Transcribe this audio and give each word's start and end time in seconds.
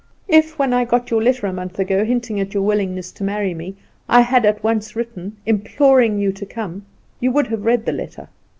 If, 0.27 0.57
when 0.57 0.73
I 0.73 0.83
got 0.83 1.11
your 1.11 1.21
letter 1.21 1.45
a 1.45 1.53
month 1.53 1.77
ago, 1.77 2.03
hinting 2.03 2.39
at 2.39 2.55
your 2.55 2.63
willingness 2.63 3.11
to 3.11 3.23
marry 3.23 3.53
me, 3.53 3.75
I 4.09 4.21
had 4.21 4.47
at 4.47 4.63
once 4.63 4.95
written, 4.95 5.37
imploring 5.45 6.17
you 6.17 6.31
to 6.31 6.45
come, 6.47 6.87
you 7.19 7.31
would 7.33 7.45
have 7.49 7.65
read 7.65 7.85
the 7.85 7.91
letter. 7.93 8.27